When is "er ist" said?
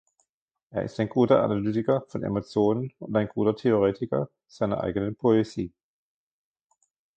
0.71-0.99